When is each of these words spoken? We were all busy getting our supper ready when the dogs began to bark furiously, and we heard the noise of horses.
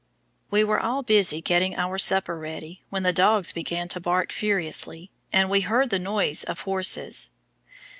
We 0.49 0.63
were 0.63 0.79
all 0.79 1.03
busy 1.03 1.41
getting 1.41 1.75
our 1.75 1.99
supper 1.99 2.35
ready 2.35 2.81
when 2.89 3.03
the 3.03 3.13
dogs 3.13 3.51
began 3.51 3.87
to 3.89 3.99
bark 3.99 4.31
furiously, 4.31 5.11
and 5.31 5.47
we 5.47 5.61
heard 5.61 5.91
the 5.91 5.99
noise 5.99 6.43
of 6.43 6.61
horses. 6.61 7.29